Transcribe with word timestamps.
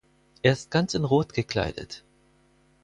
Er 0.41 0.53
ist 0.53 0.71
ganz 0.71 0.95
in 0.95 1.05
Rot 1.05 1.31
gekleidet. 1.31 2.03